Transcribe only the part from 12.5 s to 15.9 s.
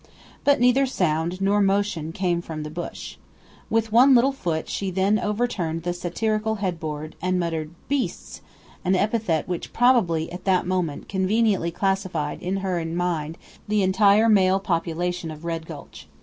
her mind the entire male population of Red